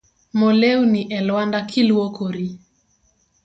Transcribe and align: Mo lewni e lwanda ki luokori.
Mo 0.37 0.49
lewni 0.61 1.01
e 1.17 1.19
lwanda 1.27 1.59
ki 1.69 1.81
luokori. 1.87 2.47